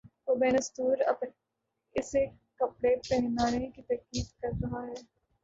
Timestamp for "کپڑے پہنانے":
2.55-3.69